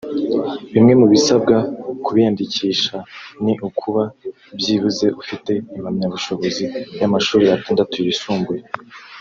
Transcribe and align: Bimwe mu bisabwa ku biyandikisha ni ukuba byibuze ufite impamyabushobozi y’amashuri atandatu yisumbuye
Bimwe 0.73 0.93
mu 0.99 1.07
bisabwa 1.13 1.55
ku 2.03 2.09
biyandikisha 2.15 2.95
ni 3.43 3.53
ukuba 3.67 4.03
byibuze 4.57 5.05
ufite 5.21 5.51
impamyabushobozi 5.75 6.63
y’amashuri 6.99 7.45
atandatu 7.57 7.95
yisumbuye 8.05 8.63